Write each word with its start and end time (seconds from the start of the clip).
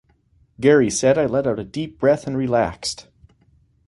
Geary 0.59 0.89
said 0.89 1.19
I 1.19 1.27
let 1.27 1.45
out 1.45 1.59
a 1.59 1.63
deep 1.63 1.99
breath 1.99 2.25
and 2.25 2.35
relaxed. 2.35 3.07